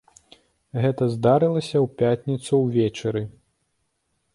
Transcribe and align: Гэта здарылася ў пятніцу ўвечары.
Гэта 0.85 1.03
здарылася 1.17 1.75
ў 1.85 1.93
пятніцу 2.01 2.53
ўвечары. 2.67 3.23